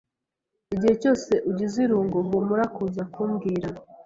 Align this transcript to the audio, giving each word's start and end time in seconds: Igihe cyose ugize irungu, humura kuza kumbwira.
Igihe 0.75 0.93
cyose 1.01 1.31
ugize 1.49 1.77
irungu, 1.85 2.17
humura 2.27 2.65
kuza 2.75 3.03
kumbwira. 3.13 3.67